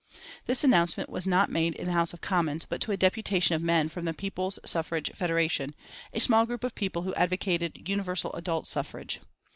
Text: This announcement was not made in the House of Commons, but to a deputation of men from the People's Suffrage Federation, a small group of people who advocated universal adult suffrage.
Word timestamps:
This 0.47 0.63
announcement 0.63 1.11
was 1.11 1.27
not 1.27 1.51
made 1.51 1.75
in 1.75 1.85
the 1.85 1.93
House 1.93 2.11
of 2.11 2.21
Commons, 2.21 2.65
but 2.67 2.81
to 2.81 2.91
a 2.91 2.97
deputation 2.97 3.53
of 3.53 3.61
men 3.61 3.87
from 3.87 4.05
the 4.05 4.15
People's 4.15 4.57
Suffrage 4.65 5.11
Federation, 5.11 5.75
a 6.11 6.19
small 6.19 6.47
group 6.47 6.63
of 6.63 6.73
people 6.73 7.03
who 7.03 7.13
advocated 7.13 7.87
universal 7.87 8.33
adult 8.33 8.67
suffrage. 8.67 9.19